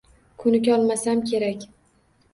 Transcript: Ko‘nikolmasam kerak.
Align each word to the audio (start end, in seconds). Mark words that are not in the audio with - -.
Ko‘nikolmasam 0.43 1.23
kerak. 1.33 1.69